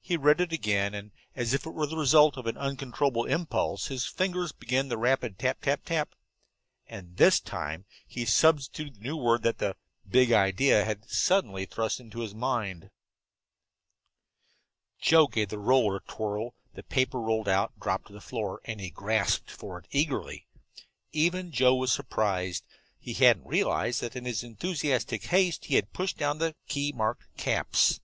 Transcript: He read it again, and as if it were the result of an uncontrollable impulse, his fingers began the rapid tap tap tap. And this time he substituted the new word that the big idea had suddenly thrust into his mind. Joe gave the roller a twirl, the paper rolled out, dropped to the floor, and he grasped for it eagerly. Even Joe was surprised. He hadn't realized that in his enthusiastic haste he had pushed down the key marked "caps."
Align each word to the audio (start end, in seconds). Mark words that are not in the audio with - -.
He 0.00 0.16
read 0.16 0.40
it 0.40 0.52
again, 0.52 0.94
and 0.94 1.10
as 1.34 1.52
if 1.52 1.66
it 1.66 1.72
were 1.74 1.84
the 1.88 1.96
result 1.96 2.36
of 2.36 2.46
an 2.46 2.56
uncontrollable 2.56 3.24
impulse, 3.24 3.88
his 3.88 4.06
fingers 4.06 4.52
began 4.52 4.86
the 4.86 4.96
rapid 4.96 5.40
tap 5.40 5.62
tap 5.62 5.84
tap. 5.84 6.14
And 6.86 7.16
this 7.16 7.40
time 7.40 7.84
he 8.06 8.24
substituted 8.24 8.94
the 9.00 9.00
new 9.00 9.16
word 9.16 9.42
that 9.42 9.58
the 9.58 9.74
big 10.08 10.30
idea 10.30 10.84
had 10.84 11.10
suddenly 11.10 11.66
thrust 11.66 11.98
into 11.98 12.20
his 12.20 12.32
mind. 12.32 12.92
Joe 15.00 15.26
gave 15.26 15.48
the 15.48 15.58
roller 15.58 15.96
a 15.96 16.00
twirl, 16.02 16.54
the 16.74 16.84
paper 16.84 17.20
rolled 17.20 17.48
out, 17.48 17.72
dropped 17.80 18.06
to 18.06 18.12
the 18.12 18.20
floor, 18.20 18.60
and 18.66 18.80
he 18.80 18.88
grasped 18.88 19.50
for 19.50 19.80
it 19.80 19.88
eagerly. 19.90 20.46
Even 21.10 21.50
Joe 21.50 21.74
was 21.74 21.90
surprised. 21.92 22.62
He 23.00 23.14
hadn't 23.14 23.48
realized 23.48 24.00
that 24.02 24.14
in 24.14 24.26
his 24.26 24.44
enthusiastic 24.44 25.24
haste 25.24 25.64
he 25.64 25.74
had 25.74 25.92
pushed 25.92 26.18
down 26.18 26.38
the 26.38 26.54
key 26.68 26.92
marked 26.92 27.36
"caps." 27.36 27.98